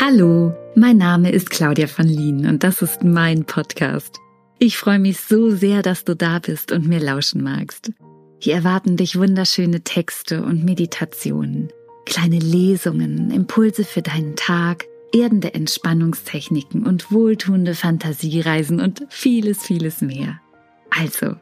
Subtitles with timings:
[0.00, 4.16] Hallo, mein Name ist Claudia von Lien und das ist mein Podcast.
[4.60, 7.90] Ich freue mich so sehr, dass du da bist und mir lauschen magst.
[8.38, 11.72] Hier erwarten dich wunderschöne Texte und Meditationen,
[12.06, 20.40] kleine Lesungen, Impulse für deinen Tag, erdende Entspannungstechniken und wohltuende Fantasiereisen und vieles, vieles mehr.
[20.90, 21.34] Also,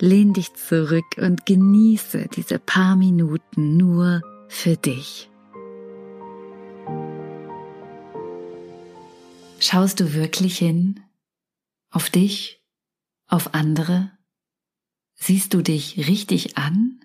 [0.00, 5.28] lehn dich zurück und genieße diese paar Minuten nur für dich.
[9.66, 11.00] Schaust du wirklich hin?
[11.90, 12.60] Auf dich?
[13.28, 14.12] Auf andere?
[15.14, 17.02] Siehst du dich richtig an?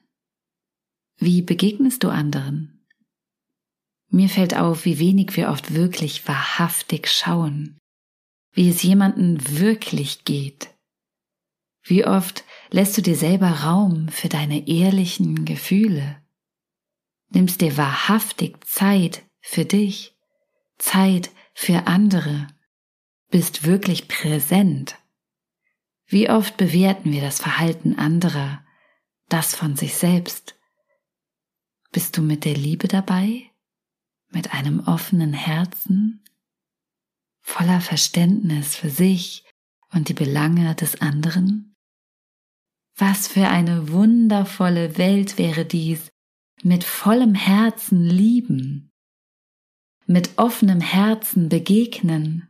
[1.15, 2.85] Wie begegnest du anderen?
[4.09, 7.77] Mir fällt auf, wie wenig wir oft wirklich wahrhaftig schauen,
[8.51, 10.69] wie es jemanden wirklich geht.
[11.83, 16.21] Wie oft lässt du dir selber Raum für deine ehrlichen Gefühle?
[17.29, 20.13] Nimmst dir wahrhaftig Zeit für dich,
[20.77, 22.47] Zeit für andere,
[23.31, 24.97] bist wirklich präsent.
[26.07, 28.65] Wie oft bewerten wir das Verhalten anderer,
[29.27, 30.55] das von sich selbst?
[31.91, 33.51] Bist du mit der Liebe dabei?
[34.29, 36.23] Mit einem offenen Herzen?
[37.41, 39.43] Voller Verständnis für sich
[39.91, 41.75] und die Belange des anderen?
[42.95, 46.07] Was für eine wundervolle Welt wäre dies,
[46.63, 48.88] mit vollem Herzen lieben
[50.09, 52.47] mit offenem Herzen begegnen,